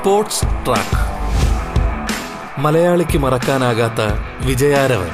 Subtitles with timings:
[0.00, 0.98] Sports track.
[2.60, 4.00] മലയാളിക്ക് മറക്കാനാകാത്ത
[4.46, 5.08] വിജയാരവൻ.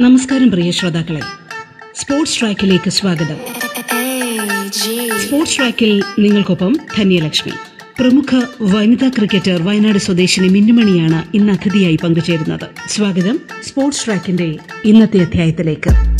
[0.00, 1.20] നമസ്കാരം പ്രിയ ശ്രോതാക്കളെ.
[1.94, 3.36] സ്പോർട്സ് ട്രാക്കിലേക്ക് സ്വാഗതം.
[5.18, 7.52] സ്പോർട്സ് ട്രാക്കിൽ നിങ്ങൾക്കൊപ്പം ധന്യലക്ഷ്മി.
[8.00, 12.68] പ്രമുഖ വനിതാ ക്രിക്കറ്റർ വയനാട് സ്വദേശിനി മിന്നുമണിയാണ് ഇന്ന് അതിഥിയായി പങ്കുചേരുന്നത്.
[12.88, 16.11] സ്വാഗതം സ്പോർട്സ് ട്രാക്കിന്റെ ഇന്നത്തെ അധ്യായത്തിലേക്ക്.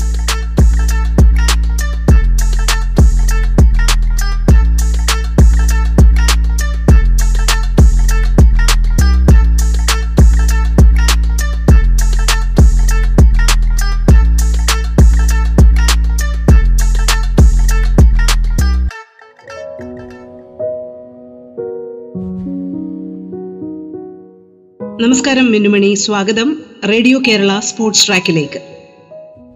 [25.02, 25.94] നമസ്കാരം മിന്നുമണി.
[25.94, 26.48] സ്വാഗതം
[26.90, 28.60] റേഡിയോ കേരള സ്പോർട്സ് ട്രാക്കിലേക്ക്.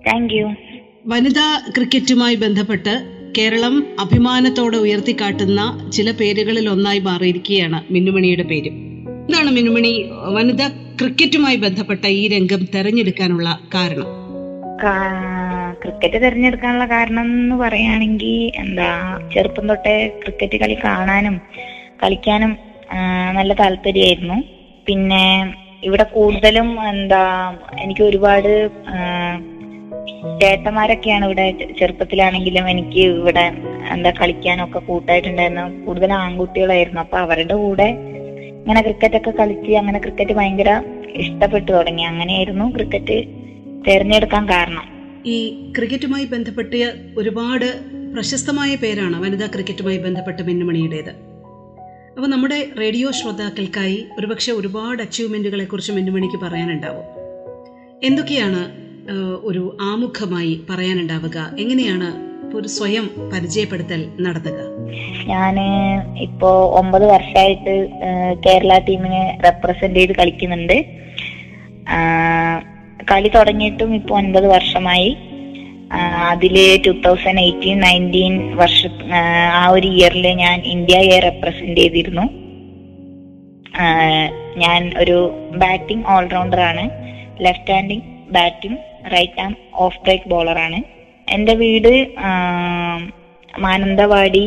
[0.07, 0.47] താങ്ക് യു
[1.07, 1.45] വനിതാ
[1.77, 2.95] ക്രിക്കറ്റുമായി ബന്ധപ്പെട്ട്
[3.39, 8.73] കേരളം അഭിമാനത്തോടെ ഉയർത്തിക്കാട്ടുന്ന ചില പേരുകളിൽ ഒന്നായി മാറിയിരിക്കുകയാണ് മിന്നുമണിയുടെ പേര്.
[9.25, 9.93] എന്താണ് മിന്നുമണി
[10.37, 10.69] വനിതാ
[11.01, 14.09] ക്രിക്കറ്റുമായി ബന്ധപ്പെട്ട ഈ രംഗം തെരഞ്ഞെടുക്കാനുള്ള കാരണം.
[15.83, 18.91] ക്രിക്കറ്റ് തിരഞ്ഞെടുക്കാനുള്ള കാരണം എന്ന് പറയുകയാണെങ്കിൽ എന്താ
[19.35, 21.39] ചെറുപ്പം തൊട്ടേ ക്രിക്കറ്റ് കളി കാണാനും
[22.03, 22.57] കളിക്കാനും
[23.37, 24.56] നല്ല താല്പര്യമായിരുന്നു.
[24.87, 25.25] പിന്നെ
[25.85, 27.23] ഇവിടെ കൂടുതലും എന്താ
[27.83, 28.53] എനിക്ക് ഒരുപാട്
[30.41, 31.45] ചേട്ടന്മാരൊക്കെയാണ് ഇവിടെ
[31.79, 33.45] ചെറുപ്പത്തിലാണെങ്കിലും എനിക്ക് ഇവിടെ
[33.95, 35.85] എന്താ കളിക്കാനൊക്കെ കൂട്ടായിട്ടുണ്ടായിരുന്നു.
[35.87, 37.01] കൂടുതൽ ആൺകുട്ടികളായിരുന്നു.
[37.01, 37.89] അപ്പൊ അവരുടെ കൂടെ
[38.61, 40.71] ഇങ്ങനെ ക്രിക്കറ്റ് ഒക്കെ കളിച്ച് അങ്ങനെ ക്രിക്കറ്റ് ഭയങ്കര
[41.25, 42.03] ഇഷ്ടപ്പെട്ടു തുടങ്ങി.
[42.03, 43.19] അങ്ങനെയായിരുന്നു ക്രിക്കറ്റ്
[43.87, 44.87] തിരഞ്ഞെടുക്കാൻ കാരണം.
[45.35, 45.37] ഈ
[45.77, 46.75] ക്രിക്കറ്റുമായി ബന്ധപ്പെട്ട
[47.19, 47.69] ഒരുപാട്
[48.15, 51.26] പ്രശസ്തമായ പേരാണ് വനിതാ ക്രിക്കറ്റുമായി ബന്ധപ്പെട്ട മിന്നുമണിയുടേത്.
[52.17, 57.05] അപ്പോൾ നമ്മുടെ റേഡിയോ ശ്രോതാക്കൾക്കായി ഒരുപക്ഷെ ഒരുപാട് അച്ചീവ്മെന്റുകളെ കുറിച്ച് മിന്നുമണിക്ക് പറയാനുണ്ടാവും.
[58.05, 58.63] എന്തൊക്കെയാണ്
[59.49, 61.39] ഒരു ആമുഖമായി പറയാനുണ്ടാവുക?
[61.59, 62.09] എങ്ങനെയാണ്
[62.57, 64.59] ഒരു സ്വയം പരിചയപ്പെടുത്തൽ നടത്തുക?
[65.27, 65.57] ഞാൻ
[66.17, 66.51] ഇപ്പോ
[66.81, 67.75] ഒമ്പത് വർഷമായിട്ട്
[68.47, 70.77] കേരള ടീമിനെ റെപ്രസെന്റ് ചെയ്ത് കളിക്കുന്നുണ്ട്.
[73.13, 75.11] കളി തുടങ്ങിയിട്ടും ഇപ്പൊ ഒൻപത് വർഷമായി.
[76.31, 78.81] അതിൽ ടു തൗസൻഡ് എയ്റ്റീൻ നയന്റീൻ വർഷ
[79.61, 82.25] ആ ഒരു ഇയറിൽ ഞാൻ ഇന്ത്യയെ റെപ്രസെന്റ് ചെയ്തിരുന്നു.
[84.65, 85.17] ഞാൻ ഒരു
[85.63, 86.85] ബാറ്റിംഗ് ഓൾറൗണ്ടർ ആണ്.
[87.47, 88.79] Left handing batting
[89.15, 89.53] right arm
[89.85, 90.79] off break ബോളറാണ്
[91.29, 91.93] എന്റെ വീട്
[93.67, 94.47] മാനന്തവാടി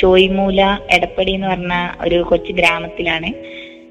[0.00, 0.60] ചോയ്മൂല
[0.96, 1.74] എടപ്പടി എന്ന് പറഞ്ഞ
[2.06, 3.30] ഒരു കൊച്ചു ഗ്രാമത്തിലാണ്.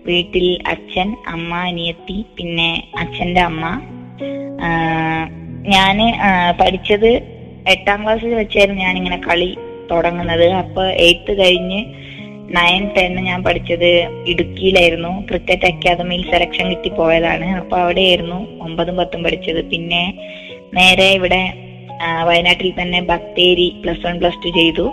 [0.08, 2.72] വീട്ടിൽ അച്ഛൻ അമ്മ അനിയത്തി പിന്നെ
[3.04, 3.66] അച്ഛന്റെ അമ്മ.
[5.76, 5.98] ഞാൻ
[6.60, 7.10] പഠിച്ചത്
[7.74, 9.50] എട്ടാം ക്ലാസ്സിൽ വെച്ചായിരുന്നു ഞാൻ ഇങ്ങനെ കളി
[9.92, 10.46] തുടങ്ങുന്നത്.
[10.62, 11.80] അപ്പൊ എയ്ത്ത് കഴിഞ്ഞ്
[12.58, 13.90] നയൻ ടെൻ ഞാൻ പഠിച്ചത്
[14.32, 15.12] ഇടുക്കിയിലായിരുന്നു.
[15.30, 17.48] ക്രിക്കറ്റ് അക്കാദമിയിൽ സെലക്ഷൻ കിട്ടി പോയതാണ്.
[17.62, 19.62] അപ്പൊ അവിടെയായിരുന്നു ഒമ്പതും പത്തും പഠിച്ചത്.
[19.74, 20.04] പിന്നെ
[20.80, 21.42] നേരെ ഇവിടെ
[22.30, 24.92] വയനാട്ടിൽ തന്നെ Bathery plus one plus two ചെയ്തു.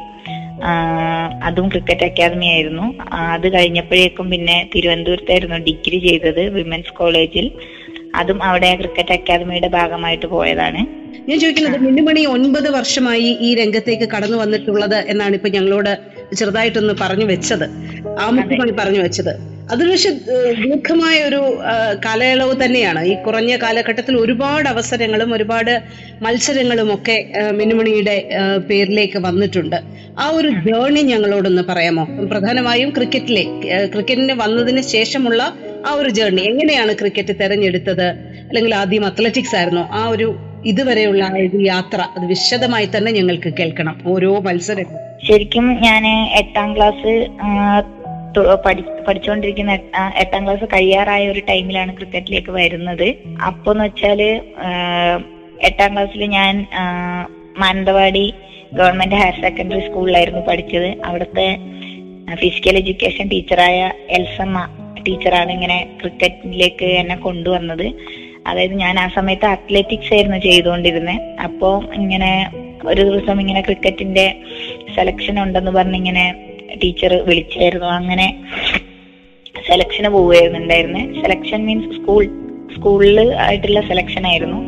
[1.49, 2.87] അതും ക്രിക്കറ്റ് അക്കാദമി ആയിരുന്നു.
[3.35, 7.49] അത് കഴിഞ്ഞപ്പോഴേക്കും പിന്നെ തിരുവനന്തപുരത്തായിരുന്നു ഡിഗ്രി ചെയ്തത് വിമൻസ് കോളേജിൽ.
[8.21, 10.81] അതും അവിടെ ക്രിക്കറ്റ് അക്കാദമിയുടെ ഭാഗമായിട്ട് പോയതാണ്.
[11.29, 15.93] ഞാൻ ചോദിക്കുന്നത് മിന്നുമണി ഒൻപത് വർഷമായി ഈ രംഗത്തേക്ക് കടന്നു വന്നിട്ടുള്ളത് എന്നാണ് ഇപ്പൊ ഞങ്ങളോട്
[16.35, 17.67] ചെറുതായിട്ടൊന്ന് പറഞ്ഞു വെച്ചത്.
[18.19, 19.33] ആമുഖമായി പറഞ്ഞു വെച്ചത്.
[19.73, 20.11] അത് പക്ഷെ
[20.63, 21.41] ദീർഘമായ ഒരു
[22.05, 23.01] കാലയളവ് തന്നെയാണ്.
[23.05, 25.73] ഈ കുറഞ്ഞ കാലഘട്ടത്തിൽ ഒരുപാട് അവസരങ്ങളും ഒരുപാട്
[26.23, 27.17] മത്സരങ്ങളും ഒക്കെ
[27.59, 28.17] മിനുമണിയുടെ
[28.69, 29.79] പേരിലേക്ക് വന്നിട്ടുണ്ട്.
[30.19, 32.05] ആ ഒരു ജേണി ഞങ്ങളോടൊന്ന് പറയാമോ?
[32.33, 33.45] പ്രധാനമായും ക്രിക്കറ്റിലെ
[33.95, 35.43] ക്രിക്കറ്റിന് വന്നതിന് ശേഷമുള്ള
[35.87, 36.43] ആ ഒരു ജേണി.
[36.51, 38.07] എങ്ങനെയാണ് ക്രിക്കറ്റ് തെരഞ്ഞെടുത്തത്?
[38.49, 39.85] അല്ലെങ്കിൽ ആദ്യം അത്ലറ്റിക്സ് ആയിരുന്നു.
[40.01, 40.29] ആ ഒരു
[40.73, 41.25] ഇതുവരെയുള്ള
[41.73, 43.97] യാത്ര അത് വിശദമായി തന്നെ ഞങ്ങൾക്ക് കേൾക്കണം.
[44.13, 44.89] ഓരോ മത്സരം
[45.29, 46.05] ശരിക്കും ഞാൻ
[46.41, 47.13] എട്ടാം ക്ലാസ്
[48.43, 53.15] പഠിച്ചുകൊണ്ടിരിക്കുന്ന എട്ട- ക്ലാസ് കഴിയാറായ ഒരു ടൈമിലാണ് ക്രിക്കറ്റിലേക്ക് വരുന്നത്.
[53.47, 54.23] അപ്പൊ എന്ന് വെച്ചാൽ
[55.63, 56.67] എട്ടാം ക്ലാസ്സിൽ ഞാൻ
[57.59, 58.35] മാനന്തവാടി
[58.73, 61.03] ഗവൺമെന്റ് ഹയർ സെക്കൻഡറി സ്കൂളിലായിരുന്നു പഠിച്ചത്.
[61.05, 61.59] അവിടുത്തെ
[62.35, 64.69] ഫിസിക്കൽ എഡ്യൂക്കേഷൻ ടീച്ചറായ എൽസമ്മ
[65.09, 67.93] ടീച്ചറാണ് ഇങ്ങനെ ക്രിക്കറ്റിലേക്ക് എന്നെ കൊണ്ടുവന്നത്.
[68.47, 72.51] അതായത് ഞാൻ ആ സമയത്ത് അത്ലറ്റിക്സ് ആയിരുന്നു ചെയ്തുകൊണ്ടിരുന്നത് അപ്പോ ഇങ്ങനെ
[72.87, 74.35] ഒരു ദിവസം ഇങ്ങനെ ക്രിക്കറ്റിന്റെ
[74.95, 77.89] സെലക്ഷൻ ഉണ്ടെന്ന് പറഞ്ഞ് ഇങ്ങനെ ടീച്ചർ വിളിച്ചായിരുന്നു.
[78.01, 78.27] അങ്ങനെ
[79.69, 82.25] സെലക്ഷന് പോവുകയായിരുന്നു ഉണ്ടായിരുന്നത് സെലക്ഷൻ മീൻസ് സ്കൂൾ
[82.75, 84.59] സ്കൂളിൽ ആയിട്ടുള്ള സെലക്ഷൻ ആയിരുന്നു.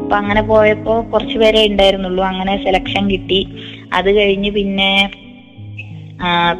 [0.00, 2.24] അപ്പൊ അങ്ങനെ പോയപ്പോ കുറച്ചുപേരെ ഉണ്ടായിരുന്നുള്ളൂ.
[2.24, 3.40] അങ്ങനെ സെലക്ഷൻ കിട്ടി.
[3.92, 4.90] അത് കഴിഞ്ഞ് പിന്നെ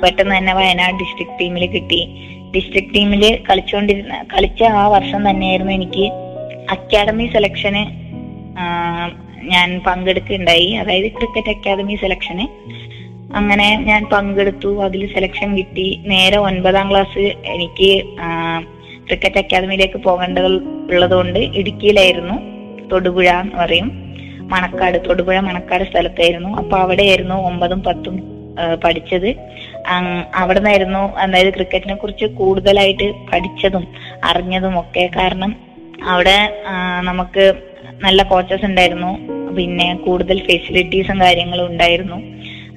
[0.03, 2.01] പെട്ടെന്ന് തന്നെ വയനാട് ഡിസ്ട്രിക്ട് ടീമിൽ കിട്ടി.
[2.57, 6.07] ഡിസ്ട്രിക്ട് ടീമിൽ കളിച്ചുകൊണ്ടിരുന്ന കളിച്ച ആ വർഷം തന്നെയായിരുന്നു എനിക്ക്
[6.75, 7.83] അക്കാഡമി സെലക്ഷന്
[9.53, 12.45] ഞാൻ പങ്കെടുക്കുകയുണ്ടായി അതായത് ക്രിക്കറ്റ് അക്കാദമി സെലക്ഷന്
[13.35, 14.71] അങ്ങനെ ഞാൻ പങ്കെടുത്തു.
[14.85, 15.87] അതിൽ സെലക്ഷൻ കിട്ടി.
[16.07, 17.25] നേരെ ഒൻപതാം ക്ലാസ്
[17.55, 17.91] എനിക്ക്
[19.07, 20.47] ക്രിക്കറ്റ് അക്കാദമിയിലേക്ക് പോകേണ്ടത്
[20.91, 22.37] ഉള്ളതുകൊണ്ട് ഇടുക്കിയിലായിരുന്നു.
[22.93, 23.89] തൊടുപുഴ എന്ന് പറയും.
[24.53, 26.57] മണക്കാട് തൊടുപുഴ മണക്കാട് സ്ഥലത്തായിരുന്നു.
[26.57, 28.17] അപ്പൊ അവിടെയായിരുന്നു ഒമ്പതും പത്തും
[28.85, 29.35] പഠിച്ചത്.
[30.35, 33.87] അവിടെ നിന്നായിരുന്നു അതായത് ക്രിക്കറ്റിനെ കുറിച്ച് കൂടുതലായിട്ട് പഠിച്ചതും
[34.25, 35.11] അറിഞ്ഞതും ഒക്കെ.
[35.17, 35.57] കാരണം
[36.09, 36.63] അവിടെ
[37.01, 37.55] നമുക്ക്
[38.05, 39.19] നല്ല കോച്ചസ് ഉണ്ടായിരുന്നു.
[39.57, 42.17] പിന്നെ കൂടുതൽ ഫെസിലിറ്റീസും കാര്യങ്ങളും ഉണ്ടായിരുന്നു.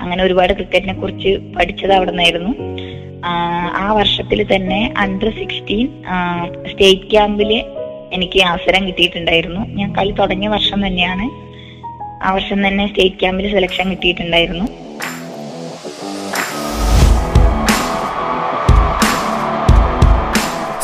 [0.03, 2.51] അങ്ങനെ ഒരുപാട് ക്രിക്കറ്റിനെ കുറിച്ച് പഠിച്ചത് അവിടെ നിന്നായിരുന്നു
[3.83, 5.87] ആ വർഷത്തിൽ തന്നെ അണ്ടർ സിക്സ്റ്റീൻ
[6.71, 7.51] സ്റ്റേറ്റ് ക്യാമ്പിൽ
[8.17, 9.61] എനിക്ക് അവസരം കിട്ടിയിട്ടുണ്ടായിരുന്നു.
[9.79, 11.25] ഞാൻ കളി തുടങ്ങിയ വർഷം തന്നെയാണ്
[12.27, 14.67] ആ വർഷം തന്നെ സ്റ്റേറ്റ് ക്യാമ്പിൽ സെലക്ഷൻ കിട്ടിയിട്ടുണ്ടായിരുന്നു.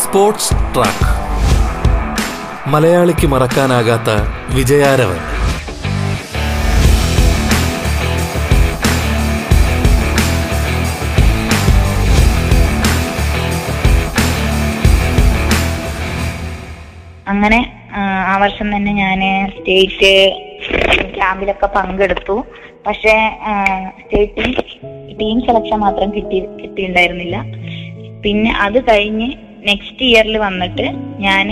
[0.04, 1.08] സ്പോർട്സ് ട്രാക്ക്
[2.74, 4.12] മലയാളിക്ക് മറക്കാനാകാത്ത
[4.58, 5.20] വിജയാരവൻ.
[17.46, 17.64] അങ്ങനെ
[17.98, 18.02] ആ,
[18.42, 19.20] വർഷം തന്നെ ഞാൻ
[19.52, 20.10] സ്റ്റേറ്റ്
[21.16, 22.36] ക്യാമ്പിലൊക്കെ പങ്കെടുത്തു.
[22.86, 23.14] പക്ഷേ
[24.00, 24.46] സ്റ്റേറ്റ്
[25.20, 27.38] ടീം സെലക്ഷൻ മാത്രം കിട്ടി കിട്ടിയിട്ടുണ്ടായിരുന്നില്ല.
[28.24, 29.28] പിന്നെ അത് കഴിഞ്ഞ്
[29.70, 30.86] നെക്സ്റ്റ് ഇയറിൽ വന്നിട്ട്
[31.20, 31.48] ഞാൻ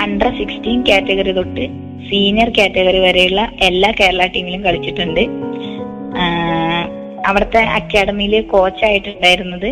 [0.00, 1.66] അണ്ടർ സിക്സ്റ്റീൻ കാറ്റഗറി തൊട്ട്
[2.08, 5.22] സീനിയർ കാറ്റഗറി വരെയുള്ള എല്ലാ കേരള ടീമിലും കളിച്ചിട്ടുണ്ട്.
[7.24, 9.70] അവിടുത്തെ അക്കാഡമിയിൽ കോച്ചായിട്ടുണ്ടായിരുന്നത്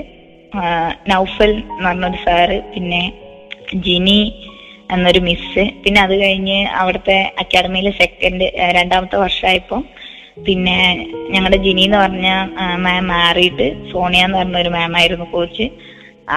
[1.10, 3.02] നൗഫൽ എന്ന് പറഞ്ഞൊരു സാറ് പിന്നെ
[3.84, 4.20] ജിനി
[4.94, 8.46] എന്നൊരു മിസ് പിന്നെ അത് കഴിഞ്ഞ് അവിടുത്തെ അക്കാഡമിയിൽ സെക്കൻഡ്
[8.78, 9.82] രണ്ടാമത്തെ വർഷമായപ്പോൾ
[10.46, 10.78] പിന്നെ
[11.32, 12.28] ഞങ്ങളുടെ ജിനി എന്ന് പറഞ്ഞ
[12.84, 15.66] മാം മാറിയിട്ട് സോണിയ എന്ന് പറഞ്ഞ ഒരു മാം ആയിരുന്നു കോച്ച്.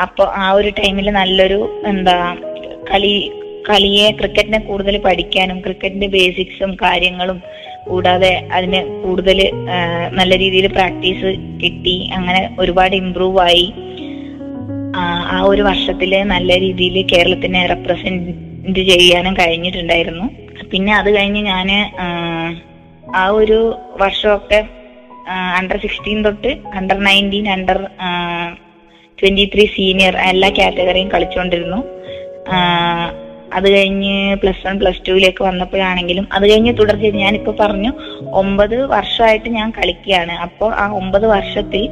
[0.03, 1.59] അപ്പൊ ആ ഒരു ടൈമിൽ നല്ലൊരു
[1.91, 2.17] എന്താ
[2.91, 3.13] കളി
[3.67, 7.37] കളിയെ ക്രിക്കറ്റിനെ കൂടുതൽ പഠിക്കാനും ക്രിക്കറ്റിന്റെ ബേസിക്സും കാര്യങ്ങളും
[7.89, 9.39] കൂടാതെ അതിന് കൂടുതൽ
[10.17, 11.29] നല്ല രീതിയിൽ പ്രാക്ടീസ്
[11.61, 11.95] കിട്ടി.
[12.17, 13.65] അങ്ങനെ ഒരുപാട് ഇമ്പ്രൂവ് ആയി.
[14.95, 15.01] ആ,
[15.51, 18.33] ഒരു വർഷത്തിൽ നല്ല രീതിയിൽ കേരളത്തിനെ റെപ്രസെന്റ്
[18.91, 20.25] ചെയ്യാനും കഴിഞ്ഞിട്ടുണ്ടായിരുന്നു.
[20.71, 21.69] പിന്നെ അത് കഴിഞ്ഞ് ഞാൻ
[21.99, 22.07] ആ,
[23.39, 23.59] ഒരു
[23.99, 24.59] വർഷമൊക്കെ
[25.59, 27.77] അണ്ടർ സിക്സ്റ്റീൻ തൊട്ട് under nineteen under
[29.19, 31.79] twenty three senior എല്ലാ കാറ്റഗറിയും കളിച്ചുകൊണ്ടിരുന്നു
[33.57, 37.91] അത് കഴിഞ്ഞ് പ്ലസ് വൺ പ്ലസ് ടുവിലേക്ക് വന്നപ്പോഴാണെങ്കിലും അത് കഴിഞ്ഞ് തുടർച്ചയായിട്ട് ഞാനിപ്പോ പറഞ്ഞു
[38.41, 40.33] ഒമ്പത് വർഷമായിട്ട് ഞാൻ കളിക്കുകയാണ്.
[40.45, 41.83] അപ്പോൾ ആ ഒമ്പത് വർഷത്തിൽ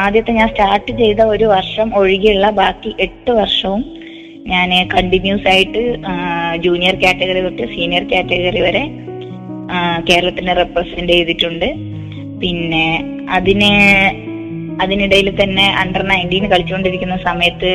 [0.00, 3.82] ആദ്യത്തെ ഞാൻ സ്റ്റാർട്ട് ചെയ്ത ഒരു വർഷം ഒഴികെയുള്ള ബാക്കി എട്ട് വർഷവും
[4.52, 5.82] ഞാൻ കണ്ടിന്യൂസ് ആയിട്ട്
[6.64, 8.82] ജൂനിയർ കാറ്റഗറി തൊട്ട് സീനിയർ കാറ്റഗറി വരെ
[10.08, 11.68] കേരളത്തിനെ റെപ്രസെന്റ് ചെയ്തിട്ടുണ്ട്.
[12.42, 12.86] പിന്നെ
[13.36, 13.70] അതിന്
[14.82, 17.72] അതിനിടയിൽ തന്നെ അണ്ടർ നയന്റീൻ കളിച്ചുകൊണ്ടിരിക്കുന്ന സമയത്ത്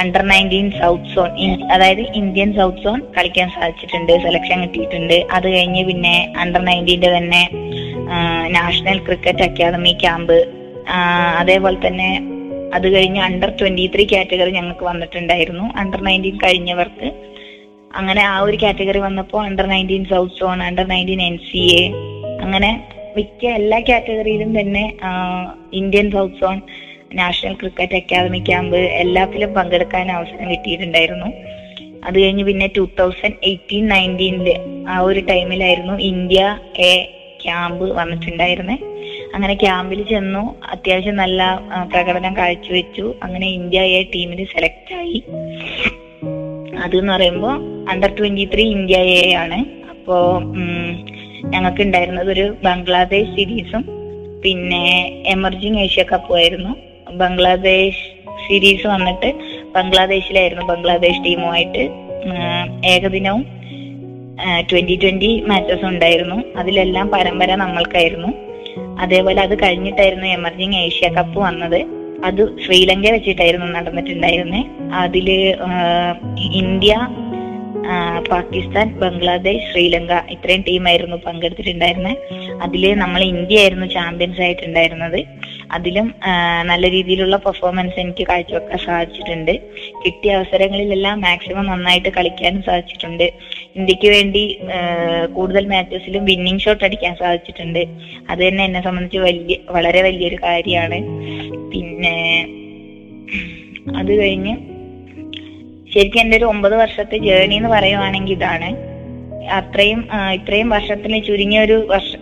[0.00, 1.30] അണ്ടർ നയന്റീൻ സൗത്ത് സോൺ
[1.74, 5.16] അതായത് ഇന്ത്യൻ സൗത്ത് സോൺ കളിക്കാൻ സാധിച്ചിട്ടുണ്ട് സെലക്ഷൻ കിട്ടിയിട്ടുണ്ട്.
[5.36, 7.42] അത് കഴിഞ്ഞ് പിന്നെ അണ്ടർ നയന്റീന്റെ തന്നെ
[8.58, 10.38] നാഷണൽ ക്രിക്കറ്റ് അക്കാദമി ക്യാമ്പ്
[11.40, 12.10] അതേപോലെ തന്നെ
[12.74, 15.64] അത് കഴിഞ്ഞ് അണ്ടർ ട്വന്റി ത്രീ കാറ്റഗറി ഞങ്ങൾക്ക് വന്നിട്ടുണ്ടായിരുന്നു.
[15.76, 17.08] അണ്ടർ നയന്റീൻ കഴിഞ്ഞവർക്ക്.
[17.94, 21.84] അങ്ങനെ ആ ഒരു കാറ്റഗറി വന്നപ്പോൾ under nineteen south zone under nineteen N C A
[22.44, 22.70] അങ്ങനെ
[23.16, 24.84] മിക്ക എല്ലാ കാറ്റഗറിയിലും തന്നെ
[25.72, 26.58] Indian south zone
[27.14, 31.28] national cricket academy camp എല്ലാത്തിലും പങ്കെടുക്കാൻ അവസരം കിട്ടിയിട്ടുണ്ടായിരുന്നു.
[32.04, 34.48] അത് കഴിഞ്ഞ് പിന്നെ ടൂ തൗസൻഡ് എയ്റ്റീൻ നയന്റീനിൽ
[34.88, 36.58] ആ ഒരു ടൈമിലായിരുന്നു ഇന്ത്യ
[36.90, 36.92] എ
[37.44, 38.84] ക്യാമ്പ് വന്നിട്ടുണ്ടായിരുന്നത്
[39.34, 40.42] അങ്ങനെ ക്യാമ്പിൽ ചെന്നു.
[40.64, 41.42] അത്യാവശ്യം നല്ല
[41.92, 43.14] പ്രകടനം കാഴ്ചവെച്ചു.
[43.22, 45.22] അങ്ങനെ ഇന്ത്യ എ ടീമിൽ സെലക്ട് ആയി.
[46.84, 47.54] അത് എന്ന് പറയുമ്പോൾ
[47.90, 49.58] under twenty three India A ആണ്.
[49.90, 50.40] അപ്പോ
[51.44, 53.84] ഞങ്ങൾക്ക് ഉണ്ടായിരുന്നത് ഒരു ബംഗ്ലാദേശ് സീരീസും
[54.44, 54.84] പിന്നെ
[55.26, 56.72] എമർജിങ് ഏഷ്യ കപ്പും ആയിരുന്നു.
[57.12, 58.02] ബംഗ്ലാദേശ്
[58.48, 59.30] സീരീസ് വന്നിട്ട്
[59.76, 61.82] ബംഗ്ലാദേശിലായിരുന്നു ബംഗ്ലാദേശ് ടീമുമായിട്ട്
[62.86, 63.42] ഏകദിനവും
[64.70, 66.36] ട്വന്റി ട്വന്റി മാച്ചസ് ഉണ്ടായിരുന്നു.
[66.56, 68.47] അതിലെല്ലാം പരമ്പര നമ്മൾക്കായിരുന്നു.
[68.98, 71.80] അതേപോലെ അത് കഴിഞ്ഞിട്ടായിരുന്നു എമർജിങ് ഏഷ്യ കപ്പ് വന്നത്.
[72.24, 74.64] അത് ശ്രീലങ്ക വെച്ചിട്ടായിരുന്നു നടന്നിട്ടുണ്ടായിരുന്നത്
[74.94, 75.28] അതിൽ
[76.60, 76.94] ഇന്ത്യ
[78.30, 82.16] പാകിസ്ഥാൻ ബംഗ്ലാദേശ് ശ്രീലങ്ക ഇത്രയും ടീമായിരുന്നു പങ്കെടുത്തിട്ടുണ്ടായിരുന്നത്
[82.64, 85.20] അതിൽ നമ്മൾ ഇന്ത്യ ആയിരുന്നു ചാമ്പ്യൻസ് ആയിട്ടുണ്ടായിരുന്നത്.
[85.76, 86.06] അതിലും
[86.70, 89.52] നല്ല രീതിയിലുള്ള പെർഫോമൻസ് എനിക്ക് കാഴ്ചവെക്കാൻ സാധിച്ചിട്ടുണ്ട്.
[90.04, 93.26] കിട്ടിയ അവസരങ്ങളിലെല്ലാം മാക്സിമം നന്നായിട്ട് കളിക്കാനും സാധിച്ചിട്ടുണ്ട്.
[93.78, 94.44] ഇന്ത്യയ്ക്ക് വേണ്ടി
[95.36, 97.82] കൂടുതൽ മാച്ചസിലും വിന്നിംഗ് ഷോട്ട് അടിക്കാൻ സാധിച്ചിട്ടുണ്ട്.
[98.30, 101.00] അത് തന്നെ എന്നെ സംബന്ധിച്ച് വലിയ വളരെ വലിയൊരു കാര്യമാണ്.
[101.72, 102.16] പിന്നെ
[104.00, 104.54] അത് കഴിഞ്ഞ്
[105.94, 108.68] ശരിക്കും എന്റെ ഒരു ഒമ്പത് വർഷത്തെ ജേർണി എന്ന് പറയുവാണെങ്കിൽ ഇതാണ്.
[109.50, 112.16] അത്രയും ഇത്രയും വർഷത്തിൽ ചുരുങ്ങിയ ഒരു വർഷ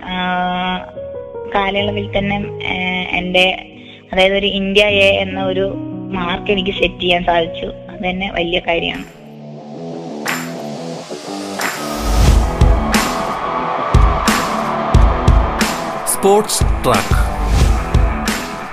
[1.54, 2.36] കാലയളവിൽ തന്നെ
[3.10, 3.46] എന്റെ
[4.12, 5.74] അതായത് ഒരു ഇന്ത്യ എ എന്ന ഒരു
[6.12, 7.66] മാർക്ക് എനിക്ക് സെറ്റ് ചെയ്യാൻ സാധിച്ചു.
[7.66, 9.04] അത് തന്നെ വലിയ കാര്യമാണ്.
[16.14, 17.18] Sports track.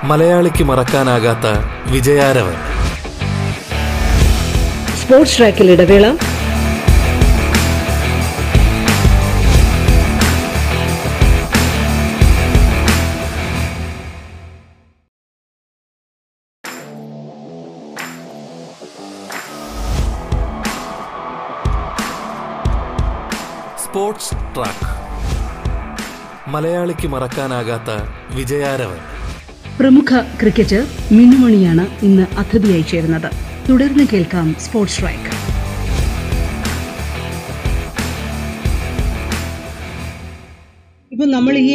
[0.05, 1.47] മലയാളിക്ക് മറക്കാനാകാത്ത
[1.91, 2.72] വിജയാരവൻ.
[5.03, 6.05] സ്പോർട്സ് ട്രാക്കിൽ ഇടവേള.
[23.83, 24.87] Sports track.
[26.49, 27.89] മലയാളിക്ക് മറക്കാനാകാത്ത
[28.35, 28.99] വിജയാരവൻ.
[29.79, 33.52] പ്രമുഖ ക്രിക്കറ്റർ മിന്നുമണിയാണ് ഇന്ന് അതിഥിയായി ചേരുന്നത്.
[33.67, 35.29] തുടർന്ന് കേൾക്കാം സ്പോർട്സ് ട്രാക്ക്
[41.11, 41.73] ഇപ്പൊ നമ്മൾ ഈ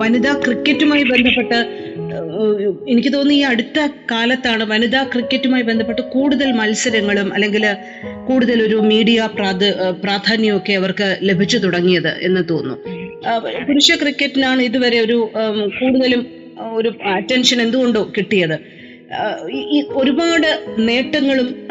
[0.00, 1.58] വനിതാ ക്രിക്കറ്റുമായി ബന്ധപ്പെട്ട്
[2.92, 3.78] എനിക്ക് തോന്നുന്നു ഈ അടുത്ത
[4.10, 7.64] കാലത്താണ് വനിതാ ക്രിക്കറ്റുമായി ബന്ധപ്പെട്ട് കൂടുതൽ മത്സരങ്ങളും അല്ലെങ്കിൽ
[8.28, 9.60] കൂടുതൽ ഒരു മീഡിയ പ്രാധ
[10.04, 12.76] പ്രാധാന്യമൊക്കെ അവർക്ക് ലഭിച്ചു തുടങ്ങിയത് എന്ന് തോന്നുന്നു.
[13.66, 15.18] പുരുഷ ക്രിക്കറ്റിനാണ് ഇതുവരെ ഒരു
[15.78, 16.22] കൂടുതലും
[16.78, 18.56] ഒരു അറ്റൻഷൻ എന്തുകൊണ്ടോ കിട്ടിയത്?
[19.52, 21.68] ഈ- ഒരുപാട് നേട്ടങ്ങളും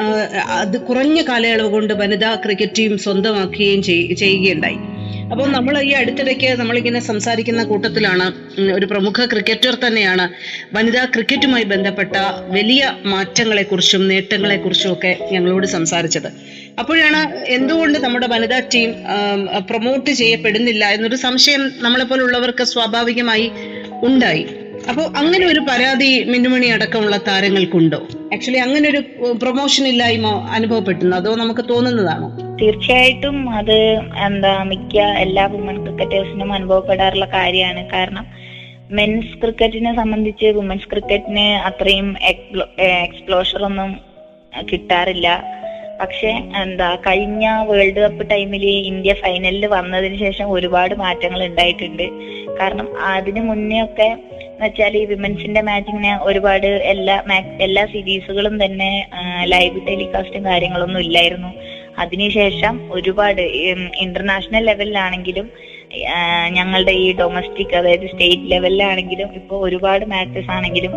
[0.50, 4.78] അത് കുറഞ്ഞ കാലയളവ് കൊണ്ട് വനിതാ ക്രിക്കറ്റ് ടീം സ്വന്തമാക്കുകയും ചെയ്- ചെയ്യുകയുണ്ടായി.
[5.32, 8.34] അപ്പോൾ നമ്മൾ ഈ അടുത്തിടയ്ക്ക് നമ്മളിങ്ങനെ സംസാരിക്കുന്ന കൂട്ടത്തിലാണ്
[8.74, 10.30] ഒരു പ്രമുഖ ക്രിക്കറ്റർ തന്നെയാണ്.
[10.74, 12.16] വനിതാ ക്രിക്കറ്റുമായി ബന്ധപ്പെട്ട
[12.50, 16.28] വലിയ മാറ്റങ്ങളെക്കുറിച്ചും നേട്ടങ്ങളെക്കുറിച്ചും ഒക്കെ ഞങ്ങളോട് സംസാരിച്ചത്.
[16.80, 18.94] അപ്പോഴാണ് എന്തുകൊണ്ട് നമ്മുടെ വനിതാ ടീം
[19.60, 23.52] പ്രൊമോട്ട് ചെയ്യപ്പെടുന്നില്ല എന്നൊരു സംശയം നമ്മളെപ്പോലുള്ളവർക്ക് സ്വാഭാവികമായി
[24.04, 24.46] ഉണ്ടായി.
[24.90, 28.00] അപ്പോൾ അങ്ങനെ ഒരു പരാതി മിന്നുമണി അടക്കമുള്ള താരങ്ങൾക്കുണ്ടോ?
[28.34, 29.02] ആക്ച്വലി അങ്ങനെ ഒരു
[29.42, 32.28] പ്രൊമോഷൻ ഇല്ലായ്മ അനുഭവപ്പെട്ടുന്നു അതോ നമുക്ക് തോന്നുന്നതാണോ?
[32.62, 33.78] തീർച്ചയായിട്ടും അത്
[34.28, 37.84] എന്താ മിക്ക എല്ലാ വുമൺ ക്രിക്കറ്റേഴ്സിനും അനുഭവപ്പെടാറുള്ള കാര്യമാണ്.
[37.94, 38.26] കാരണം
[39.00, 42.10] മെൻസ് ക്രിക്കറ്റിനെ സംബന്ധിച്ച് വുമൻസ് ക്രിക്കറ്റിന് അത്രയും
[43.06, 43.92] എക്സ്പ്ലോഷർ ഒന്നും
[44.72, 45.28] കിട്ടാറില്ല.
[46.02, 46.32] പക്ഷെ
[46.64, 52.06] എന്താ കഴിഞ്ഞ വേൾഡ് കപ്പ് ടൈമിൽ ഇന്ത്യ ഫൈനലിൽ വന്നതിന് ശേഷം ഒരുപാട് മാറ്റങ്ങൾ ഉണ്ടായിട്ടുണ്ട്.
[52.60, 54.10] കാരണം അതിനു മുന്നേ ഒക്കെ
[54.62, 57.16] വെച്ചാൽ ഈ വിമൻസിന്റെ മാച്ചിങ്ങിന് ഒരുപാട് എല്ലാ
[57.60, 58.92] എല്ലാ സീരീസുകളും തന്നെ
[59.44, 61.52] ലൈവ് ടെലികാസ്റ്റും കാര്യങ്ങളൊന്നും ഇല്ലായിരുന്നു.
[62.00, 63.42] അതിനുശേഷം ഒരുപാട്
[64.06, 65.48] ഇന്റർനാഷണൽ ലെവലിലാണെങ്കിലും
[66.50, 70.94] ഞങ്ങളുടെ ഈ ഡൊമസ്റ്റിക് അതായത് സ്റ്റേറ്റ് ലെവലിലാണെങ്കിലും ഇപ്പോൾ ഒരുപാട് മാച്ചസ് ആണെങ്കിലും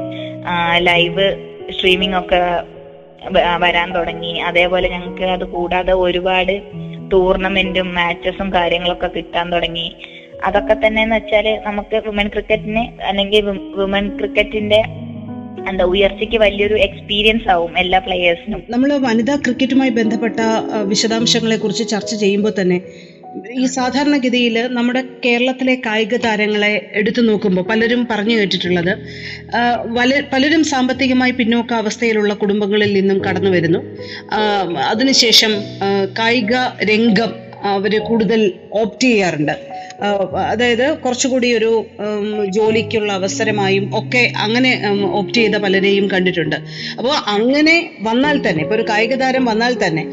[0.88, 1.26] ലൈവ്
[1.72, 2.40] സ്ട്രീമിംഗ് ഒക്കെ
[3.56, 4.32] വരാൻ തുടങ്ങി.
[4.48, 6.54] അതേപോലെ ഞങ്ങൾക്ക് അത് കൂടാതെ ഒരുപാട്
[7.12, 9.88] ടൂർണമെന്റും മാച്ചസും കാര്യങ്ങളൊക്കെ കിട്ടാൻ തുടങ്ങി.
[10.44, 13.44] അതൊക്കെ തന്നെ എന്ന് വെച്ചാൽ നമുക്ക് വുമൺ ക്രിക്കറ്റിന് അല്ലെങ്കിൽ
[13.80, 14.80] വുമൺ ക്രിക്കറ്റിന്റെ
[15.70, 20.40] എന്താ ഉയർച്ചയ്ക്ക് വലിയൊരു എക്സ്പീരിയൻസ് ആവും എല്ലാ പ്ലേയേഴ്സിനും നമ്മൾ വനിതാ ക്രിക്കറ്റുമായി ബന്ധപ്പെട്ട
[20.92, 22.78] വിശദാംശങ്ങളെ കുറിച്ച് ചർച്ച ചെയ്യുമ്പോൾ തന്നെ
[23.60, 28.92] ഈ സാധാരണഗതിയിൽ നമ്മുടെ കേരളത്തിലെ കായിക താരങ്ങളെ എടുത്തു നോക്കുമ്പോൾ പലരും പറഞ്ഞു കേട്ടിട്ടുള്ളത്
[30.32, 33.80] പലരും സാമ്പത്തികമായി പിന്നോക്ക അവസ്ഥയിലുള്ള കുടുംബങ്ങളിൽ നിന്നും കടന്നു വരുന്നു.
[34.92, 35.54] അതിനുശേഷം
[36.18, 36.54] കായിക
[36.92, 37.32] രംഗം
[37.74, 38.40] അവർ കൂടുതൽ
[38.72, 39.56] ഓപ്റ്റ് ചെയ്യാറുണ്ട്.
[40.50, 41.70] അതായത് കുറച്ചുകൂടി ഒരു
[42.48, 44.70] ജോലിക്കുള്ള അവസരമായും ഒക്കെ അങ്ങനെ
[45.18, 46.56] ഓപ്റ്റ് ചെയ്ത പലരെയും കണ്ടിട്ടുണ്ട്.
[46.98, 50.04] അപ്പോൾ അങ്ങനെ വന്നാൽ തന്നെ ഇപ്പോൾ ഒരു കായിക താരം വന്നാൽ തന്നെ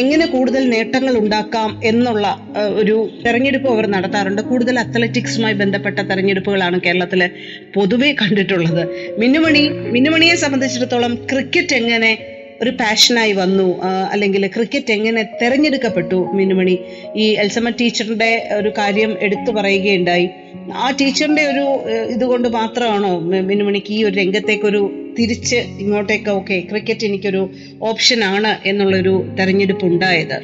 [0.00, 2.26] എങ്ങനെ കൂടുതൽ നേട്ടങ്ങൾ ഉണ്ടാക്കാം എന്നുള്ള
[2.80, 4.42] ഒരു തെരഞ്ഞെടുപ്പ് അവർ നടത്താറുണ്ട്.
[4.42, 7.22] കൂടുതൽ അത്ലറ്റിക്സുമായി ബന്ധപ്പെട്ട തെരഞ്ഞെടുപ്പുകളാണ് കേരളത്തിൽ
[7.74, 8.82] പൊതുവെ കണ്ടിട്ടുള്ളത്.
[9.18, 12.12] മിന്നുമണി മിന്നുമണിയെ സംബന്ധിച്ചിടത്തോളം ക്രിക്കറ്റ് എങ്ങനെ
[12.62, 13.82] ഒരു പാഷനായി വന്നു.
[14.10, 16.78] അല്ലെങ്കിൽ ക്രിക്കറ്റ് എങ്ങനെ തെരഞ്ഞെടുക്കപ്പെട്ടു മിനുമണി
[17.16, 20.28] ഈ എൽസമ്മ ടീച്ചറിന്റെ ഒരു കാര്യം എടുത്തു പറയുകയുണ്ടായി.
[20.74, 21.64] ആ ടീച്ചറിന്റെ ഒരു
[22.10, 27.50] ഇതുകൊണ്ട് മാത്രമാണോ മിനുമണിക്ക് ഈ ഒരു രംഗത്തേക്കൊരു തിരിച്ച് ഇങ്ങോട്ടേക്ക് ഓക്കെ ക്രിക്കറ്റ് എനിക്കൊരു
[27.82, 30.38] ഓപ്ഷൻ ആണ് എന്നുള്ളൊരു തെരഞ്ഞെടുപ്പ് ഉണ്ടായത്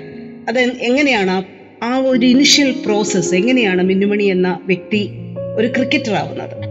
[0.49, 1.45] അത് എങ്ങനെയാണ്
[1.85, 5.11] ആ- ഒരു ഇനിഷ്യൽ പ്രോസസ്സ് എങ്ങനെയാണ് മിന്നുമണി എന്ന വ്യക്തി
[5.57, 6.68] ഒരു ക്രിക്കറ്റർ ആവുന്നത്?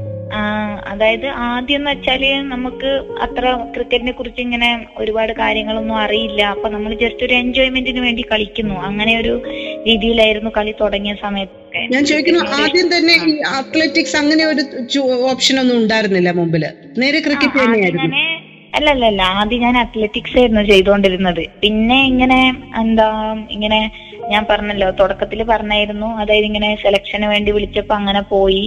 [0.92, 2.90] അതായത് ആദ്യം എന്ന് വെച്ചാൽ നമുക്ക്
[3.26, 3.44] അത്ര
[3.76, 4.70] ക്രിക്കറ്റിനെ കുറിച്ച് ഇങ്ങനെ
[5.02, 6.42] ഒരുപാട് കാര്യങ്ങളൊന്നും അറിയില്ല.
[6.54, 8.76] അപ്പൊ നമ്മൾ ജസ്റ്റ് ഒരു എൻജോയ്മെന്റിന് വേണ്ടി കളിക്കുന്നു.
[8.90, 9.34] അങ്ങനെ ഒരു
[9.88, 11.56] രീതിയിലായിരുന്നു കളി തുടങ്ങിയ സമയത്ത്
[11.94, 14.64] ഞാൻ ചോദിക്കുന്നു ആദ്യം തന്നെ ഈ അത്ലറ്റിക്സ് അങ്ങനെ ഒരു
[15.32, 16.66] ഓപ്ഷൻ ഒന്നും ഉണ്ടായിരുന്നില്ല മുമ്പിൽ?
[17.04, 18.10] നേരെ ക്രിക്കറ്റ് തന്നെയായിരുന്നു.
[18.78, 19.22] അല്ല അല്ല അല്ല.
[19.40, 22.40] ആദ്യം ഞാൻ അത്ലറ്റിക്സ് ആയിരുന്നു ചെയ്തുകൊണ്ടിരുന്നത് പിന്നെ ഇങ്ങനെ
[22.82, 23.08] എന്താ
[23.56, 23.80] ഇങ്ങനെ
[24.34, 26.10] ഞാൻ പറഞ്ഞല്ലോ തുടക്കത്തിൽ പറഞ്ഞായിരുന്നു.
[26.22, 28.64] അതായത് ഇങ്ങനെ സെലക്ഷന് വേണ്ടി വിളിച്ചപ്പോ അങ്ങനെ പോയി.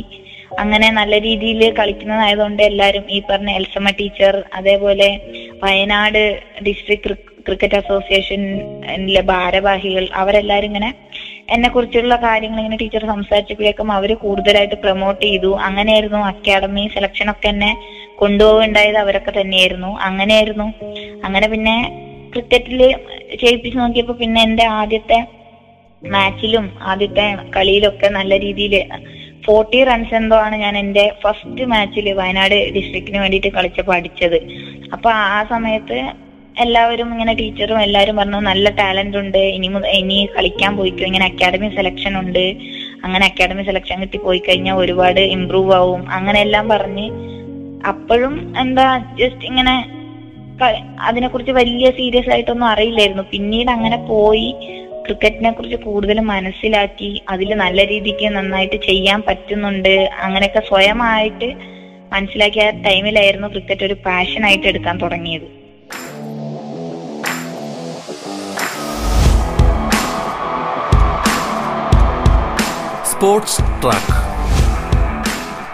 [0.59, 5.21] അങ്ങനെ നല്ല രീതിയിൽ കളിക്കുന്നതായതുകൊണ്ട് എല്ലാവരും ഈ പറഞ്ഞ എൽസമ്മ ടീച്ചർ അതേപോലെ
[5.63, 7.15] വയനാട് ഡിസ്ട്രിക്ട്
[7.47, 10.95] ക്രിക്കറ്റ് അസോസിയേഷനിലെ ഭാരവാഹികൾ അവരെല്ലാരും ഇങ്ങനെ
[11.49, 15.59] എന്നെ കുറിച്ചുള്ള കാര്യങ്ങൾ ഇങ്ങനെ ടീച്ചർ സംസാരിച്ചപ്പോഴേക്കും അവർ കൂടുതലായിട്ട് പ്രൊമോട്ട് ചെയ്തു.
[15.59, 17.77] അങ്ങനെയായിരുന്നു അക്കാഡമി സെലക്ഷൻ ഒക്കെ എന്നെ
[18.17, 19.99] കൊണ്ടുപോകുണ്ടായത് അവരൊക്കെ തന്നെയായിരുന്നു.
[19.99, 20.73] അങ്ങനെയായിരുന്നു.
[21.25, 21.77] അങ്ങനെ പിന്നെ
[22.33, 22.95] ക്രിക്കറ്റിൽ
[23.41, 25.27] ചെയ്യിപ്പിച്ച് നോക്കിയപ്പോ പിന്നെ എന്റെ ആദ്യത്തെ
[26.03, 28.85] മാച്ചിലും ആദ്യത്തെ കളിയിലൊക്കെ നല്ല രീതിയിൽ
[29.45, 34.39] ഫോർട്ടി റൺസ് എന്തോ ആണ് ഞാൻ എന്റെ ഫസ്റ്റ് മാച്ചിൽ വയനാട് ഡിസ്ട്രിക്റ്റിന് വേണ്ടിയിട്ട് കളിച്ചപ്പോൾ അടിച്ചത്
[34.93, 35.99] അപ്പൊ ആ സമയത്ത്
[36.61, 39.39] എല്ലാവരും ഇങ്ങനെ ടീച്ചറും എല്ലാവരും പറഞ്ഞു നല്ല ടാലന്റ് ഉണ്ട്.
[39.39, 39.69] ഇനി
[39.99, 41.05] ഇനി കളിക്കാൻ പോയിക്കോ.
[41.05, 42.57] ഇങ്ങനെ അക്കാഡമി സെലക്ഷൻ ഉണ്ട്.
[43.05, 46.11] അങ്ങനെ അക്കാഡമി സെലക്ഷൻ കിട്ടി പോയി കഴിഞ്ഞാൽ ഒരുപാട് ഇമ്പ്രൂവ് ആവും.
[46.11, 47.07] അങ്ങനെ എല്ലാം പറഞ്ഞ്
[47.89, 49.75] അപ്പോഴും എന്താ ജസ്റ്റ് ഇങ്ങനെ
[51.01, 53.23] അതിനെക്കുറിച്ച് വലിയ സീരിയസ് ആയിട്ടൊന്നും അറിയില്ലായിരുന്നു.
[53.31, 54.51] പിന്നീട് അങ്ങനെ പോയി.
[55.07, 60.11] ക്രിക്കറ്റിനെ കുറിച്ച് കൂടുതൽ മനസ്സിലാക്കി അതിൽ നല്ല രീതിക്ക് നന്നായിട്ട് ചെയ്യാൻ പറ്റുന്നുണ്ട്.
[60.21, 61.55] അങ്ങനെയൊക്കെ സ്വയമായിട്ട്
[62.13, 65.49] മനസ്സിലാക്കിയ ടൈമിലായിരുന്നു ക്രിക്കറ്റ് ഒരു പാഷൻ ആയിട്ട് എടുക്കാൻ തുടങ്ങിയത്.
[73.11, 74.17] Sports track.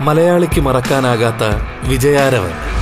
[0.03, 1.45] മലയാളിക്ക് മറക്കാനാകാത്ത
[1.89, 2.76] വിജയാരവൻ.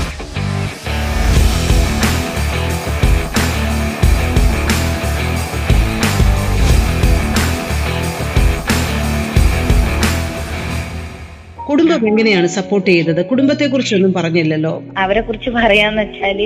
[12.10, 13.20] എങ്ങനെയാണ് സപ്പോർട്ട് ചെയ്തത്?
[13.30, 14.72] കുടുംബത്തെ കുറിച്ചൊന്നും പറഞ്ഞില്ലല്ലോ.
[15.04, 16.40] അവരെ കുറിച്ച് പറയാന്ന് വെച്ചാൽ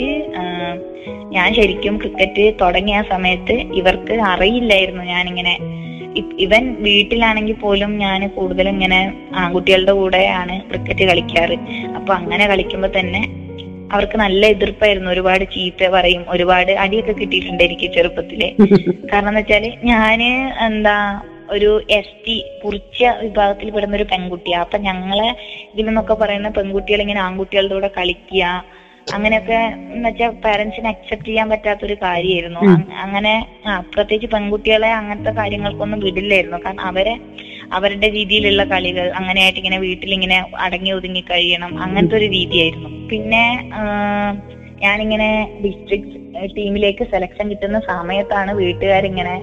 [1.36, 5.54] ഞാൻ ശരിക്കും ക്രിക്കറ്റ് തുടങ്ങിയ സമയത്ത് ഇവർക്ക് അറിയില്ലായിരുന്നു ഞാനിങ്ങനെ.
[6.44, 9.00] ഇവൻ വീട്ടിലാണെങ്കിൽ പോലും ഞാൻ കൂടുതൽ ഇങ്ങനെ
[9.40, 11.56] ആൺകുട്ടികളുടെ കൂടെയാണ് ക്രിക്കറ്റ് കളിക്കാറ്.
[11.98, 13.22] അപ്പൊ അങ്ങനെ കളിക്കുമ്പോ തന്നെ
[13.92, 15.10] അവർക്ക് നല്ല എതിർപ്പായിരുന്നു.
[15.10, 18.40] ഒരുപാട് ചീത്ത പറയും ഒരുപാട് അടിയൊക്കെ കിട്ടിയിട്ടുണ്ട് എനിക്ക് ചെറുപ്പത്തിൽ.
[19.12, 20.22] കാരണം എന്ന് വെച്ചാൽ ഞാൻ
[20.68, 20.96] എന്താ
[21.48, 25.28] ഒരു എസ് ടി കുറിച്ച വിഭാഗത്തിൽ പെടുന്ന ഒരു പെൺകുട്ടിയാ അപ്പൊ ഞങ്ങളെ
[25.72, 28.44] ഇതിൽ നിന്നൊക്കെ പറയുന്ന പെൺകുട്ടികൾ ഇങ്ങനെ ആൺകുട്ടികളുടെ കൂടെ കളിക്കുക
[29.12, 29.58] അങ്ങനെയൊക്കെ
[29.92, 33.32] എന്ന് വെച്ചാൽ പാരന്റ്സിന് അക്സെപ്റ്റ് ചെയ്യാൻ പറ്റാത്ത ഒരു കാര്യമായിരുന്നു അങ്- അങ്ങനെ
[33.64, 36.58] ആ, പ്രത്യേകിച്ച് പെൺകുട്ടികളെ അങ്ങനത്തെ കാര്യങ്ങൾക്കൊന്നും വിടില്ലായിരുന്നു.
[36.58, 37.14] കാരണം അവരെ
[37.72, 42.90] അവരുടെ രീതിയിലുള്ള കളികൾ അങ്ങനെയായിട്ട് ഇങ്ങനെ വീട്ടിൽ ഇങ്ങനെ അടങ്ങി ഒതുങ്ങി കഴിയണം അങ്ങനത്തെ ഒരു രീതിയായിരുന്നു.
[43.10, 43.42] പിന്നെ
[44.80, 45.30] ഞാനിങ്ങനെ
[45.62, 46.14] ഡിസ്ട്രിക്ട്
[46.56, 49.34] ടീമിലേക്ക് സെലക്ഷൻ കിട്ടുന്ന സമയത്താണ് വീട്ടുകാരിങ്ങനെ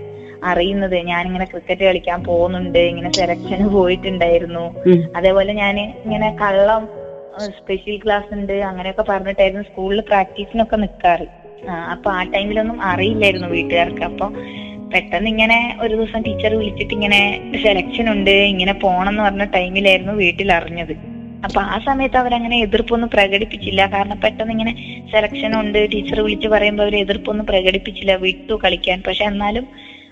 [0.52, 0.98] അറിയുന്നത്.
[1.12, 2.82] ഞാൻ ഇങ്ങനെ ക്രിക്കറ്റ് കളിക്കാൻ പോകുന്നുണ്ട്.
[2.92, 4.66] ഇങ്ങനെ സെലക്ഷന് പോയിട്ടുണ്ടായിരുന്നു.
[5.20, 6.84] അതേപോലെ ഞാൻ ഇങ്ങനെ കള്ളം
[7.58, 8.54] സ്പെഷ്യൽ ക്ലാസ് ഉണ്ട്.
[8.70, 11.28] അങ്ങനെയൊക്കെ പറഞ്ഞിട്ടായിരുന്നു സ്കൂളിൽ പ്രാക്ടീസിനൊക്കെ നിൽക്കാറ്
[11.94, 14.04] അപ്പൊ ആ ടൈമിലൊന്നും അറിയില്ലായിരുന്നു വീട്ടുകാർക്ക്.
[14.12, 14.25] അപ്പൊ
[14.94, 17.20] പെട്ടെന്ന് ഇങ്ങനെ ഒരു ദിവസം ടീച്ചർ വിളിച്ചിട്ട് ഇങ്ങനെ
[17.64, 20.94] സെലക്ഷൻ ഉണ്ട് ഇങ്ങനെ പോണം എന്ന് പറഞ്ഞ ടൈമിലായിരുന്നു വീട്ടിൽ അറിഞ്ഞത്.
[21.46, 23.82] അപ്പൊ ആ സമയത്ത് അവരങ്ങനെ എതിർപ്പൊന്നും പ്രകടിപ്പിച്ചില്ല.
[23.96, 24.74] കാരണം പെട്ടെന്ന് ഇങ്ങനെ
[25.14, 28.14] സെലക്ഷൻ ഉണ്ട് ടീച്ചർ വിളിച്ച് പറയുമ്പോൾ അവർ എതിർപ്പൊന്നും പ്രകടിപ്പിച്ചില്ല.
[28.25, 29.00] വിട്ടു കളിക്കാൻ.
[29.08, 29.68] പക്ഷെ എന്നാലും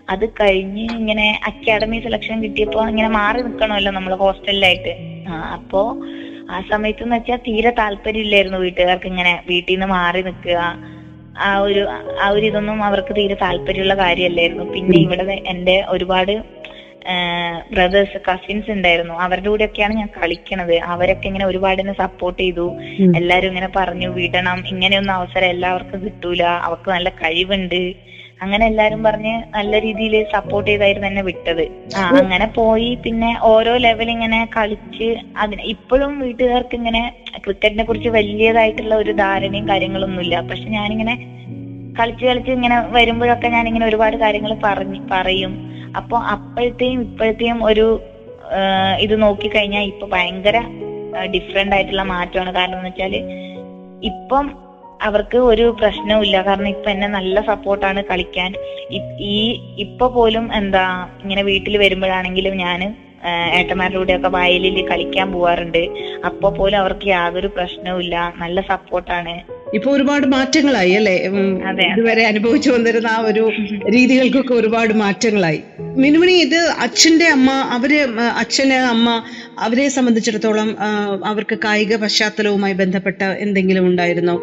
[0.08, 4.94] അത് കഴിഞ്ഞ് ഇങ്ങനെ അക്കാഡമി സെലക്ഷൻ കിട്ടിയപ്പോ ഇങ്ങനെ മാറി നിൽക്കണമല്ലോ നമ്മൾ ഹോസ്റ്റലിലായിട്ട്
[5.58, 5.82] അപ്പോ
[6.54, 10.58] ആ സമയത്ത് എന്ന് വെച്ചാൽ തീരെ താല്പര്യമില്ലായിരുന്നു വീട്ടുകാർക്ക് ഇങ്ങനെ വീട്ടിൽ നിന്ന് മാറി നിൽക്കുക
[11.46, 11.84] ആ ഒരു
[12.24, 14.66] ആ ഒരു ഇതൊന്നും അവർക്ക് തീരെ താല്പര്യമുള്ള കാര്യമല്ലായിരുന്നു.
[14.74, 16.34] പിന്നെ ഇവിടെ എന്റെ ഒരുപാട്
[17.74, 19.16] ബ്രദേഴ്സ് കസിൻസ് ഉണ്ടായിരുന്നു.
[19.24, 20.76] അവരുടെ കൂടെയൊക്കെയാണ് ഞാൻ കളിക്കണത്.
[20.94, 22.68] അവരൊക്കെ ഇങ്ങനെ ഒരുപാട് എന്നെ സപ്പോർട്ട് ചെയ്തു.
[23.20, 24.60] എല്ലാരും ഇങ്ങനെ പറഞ്ഞു വിടണം.
[24.74, 26.44] ഇങ്ങനെയൊന്നും അവസരം എല്ലാവർക്കും കിട്ടൂല.
[26.68, 27.82] അവർക്ക് നല്ല കഴിവുണ്ട്.
[28.42, 31.64] അങ്ങനെ എല്ലാരും പറഞ്ഞ് നല്ല രീതിയിൽ സപ്പോർട്ട് ചെയ്തായിരുന്നു എന്നെ വിട്ടത്.
[31.98, 32.96] ആ അങ്ങനെ പോയി.
[32.96, 37.02] പിന്നെ ഓരോ ലെവൽ ഇങ്ങനെ കളിച്ച് അതിന് ഇപ്പോഴും വീട്ടുകാർക്ക് ഇങ്ങനെ
[37.44, 40.42] ക്രിക്കറ്റിനെ കുറിച്ച് വലിയതായിട്ടുള്ള ഒരു ധാരണയും കാര്യങ്ങളൊന്നുമില്ല.
[40.42, 41.16] പക്ഷെ ഞാനിങ്ങനെ
[42.00, 45.54] കളിച്ച് കളിച്ച് ഇങ്ങനെ വരുമ്പോഴൊക്കെ ഇങ്ങനെ ഒരുപാട് കാര്യങ്ങൾ പറഞ്ഞ് പറയും.
[45.96, 47.86] അപ്പൊ അപ്പോഴത്തെയും ഇപ്പോഴത്തെയും ഒരു
[49.00, 50.58] ഇത് നോക്കിക്കഴിഞ്ഞാൽ ഇപ്പൊ ഭയങ്കര
[51.36, 52.52] ഡിഫറെന്റ് ആയിട്ടുള്ള മാറ്റമാണ്.
[52.52, 53.16] കാരണം എന്ന് വെച്ചാൽ
[54.04, 54.46] ഇപ്പം
[55.08, 56.38] അവർക്ക് ഒരു പ്രശ്നവുമില്ല.
[56.48, 58.52] കാരണം ഇപ്പൊ എന്നെ നല്ല സപ്പോർട്ടാണ് കളിക്കാൻ.
[59.34, 59.38] ഈ
[59.86, 60.86] ഇപ്പൊ പോലും എന്താ
[61.24, 62.82] ഇങ്ങനെ വീട്ടിൽ വരുമ്പോഴാണെങ്കിലും ഞാൻ
[63.58, 65.84] ഏട്ടന്മാരുടെ കൂടെ ഒക്കെ വയലിൽ കളിക്കാൻ പോവാറുണ്ട്.
[66.30, 68.16] അപ്പൊ പോലും അവർക്ക് യാതൊരു പ്രശ്നവുമില്ല.
[68.42, 69.34] നല്ല സപ്പോർട്ടാണ്.
[69.78, 71.14] ഇപ്പൊ ഒരുപാട് മാറ്റങ്ങളായി അല്ലെ?
[71.92, 73.44] ഇതുവരെ അനുഭവിച്ചു വന്നിരുന്ന ആ ഒരു
[73.96, 75.62] രീതികൾക്കൊക്കെ ഒരുപാട് മാറ്റങ്ങളായി.
[76.04, 77.94] മിനുമണി ഇത് അച്ഛന്റെ അമ്മ അവർ
[78.42, 79.08] അച്ഛന് അമ്മ
[79.60, 80.70] അവരെ സംബന്ധിച്ചിടത്തോളം
[81.32, 84.38] അവർക്ക് കായിക പശ്ചാത്തലവുമായി ബന്ധപ്പെട്ട എന്തെങ്കിലും ഉണ്ടായിരുന്നോ?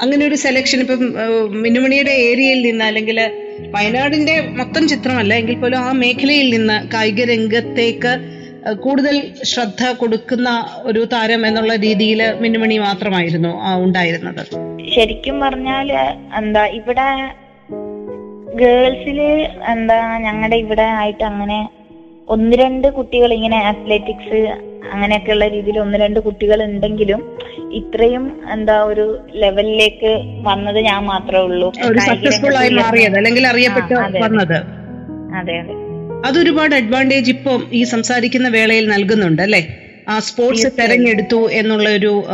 [0.00, 1.00] അങ്ങനെ ഒരു സെലക്ഷൻ ഇപ്പം
[1.62, 3.18] മിനുമണിയുടെ ഏരിയയിൽ നിന്ന് അല്ലെങ്കിൽ
[3.70, 8.38] വയനാടിന്റെ മൊത്തം ചിത്രമല്ല എങ്കിൽ പോലും ആ മേഖലയിൽ നിന്ന് കായിക രംഗത്തേക്ക്
[8.80, 10.48] കൂടുതൽ ശ്രദ്ധ കൊടുക്കുന്ന
[10.82, 14.42] ഒരു താരം എന്നുള്ള രീതിയിൽ മിന്നുമണി മാത്രമായിരുന്നു ഉണ്ടായിരുന്നത്.
[14.94, 15.92] ശരിക്കും പറഞ്ഞാൽ
[16.36, 17.08] എന്താ ഇവിടെ
[18.56, 19.20] ഗേൾസിൽ
[19.68, 21.68] എന്താ ഞങ്ങളുടെ ഇവിടെ ആയിട്ട് അങ്ങനെ
[22.28, 24.40] ഒന്ന് രണ്ട് കുട്ടികൾ ഇങ്ങനെ അത്ലറ്റിക്സ്
[24.92, 27.38] അങ്ങനെയൊക്കെയുള്ള രീതിയിൽ ഒന്ന് രണ്ട് കുട്ടികൾ ഉണ്ടെങ്കിലും
[27.72, 30.10] ഇത്രയും എന്താ ഒരു ലെവലിലേക്ക്
[30.42, 31.72] വന്നത് ഞാൻ മാത്രമേ ഉള്ളൂ.
[32.06, 33.94] സക്സസ്ഫുൾ ആയി മാറിയത് അല്ലെങ്കിൽ അറിയപ്പെട്ട്.
[34.18, 34.56] വന്നത്.
[35.34, 35.74] അതെ അതെ.
[36.24, 39.66] അതൊരുപാട് അഡ്വാന്റേജ് ഇപ്പം ഈ സംസാരിക്കുന്ന വേളയിൽ നൽകുന്നുണ്ട് അല്ലെ?
[40.08, 40.68] ആ സ്പോർട്സ്.
[40.78, 42.24] തെരഞ്ഞെടുത്തു എന്നുള്ള ഒരു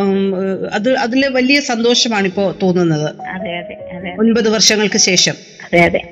[0.72, 3.08] അത് അതിൽ വലിയ സന്തോഷമാണ് ഇപ്പോ തോന്നുന്നത്
[4.18, 5.34] ഒൻപത് വർഷങ്ങൾക്ക് ശേഷം.
[5.64, 6.02] അതെ അതെ.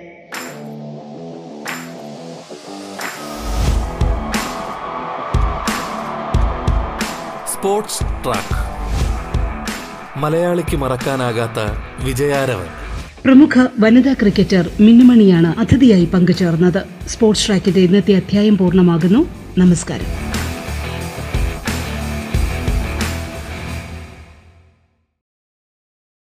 [7.62, 8.56] Sports track.
[10.18, 11.58] മലയാളിക്ക് മറക്കാനാകാത്ത
[12.04, 12.66] വിജയാരവൻ.
[13.24, 16.82] പ്രമുഖ വനിതാ ക്രിക്കറ്റർ മിന്നുമണിയാണ് അതിഥിയായി പങ്കുചേർന്നത്.
[17.08, 19.28] സ്പോർട്സ് ട്രാക്കിന്റെ ഇന്നത്തെ അധ്യായം പൂർണമാകുന്നു.
[19.58, 20.31] നമസ്കാരം.